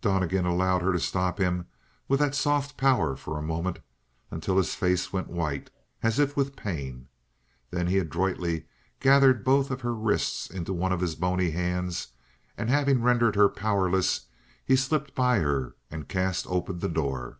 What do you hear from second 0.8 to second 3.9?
her to stop him with that soft power for a moment,